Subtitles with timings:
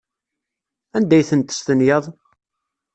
[0.95, 2.05] Anda ay tent-testenyaḍ?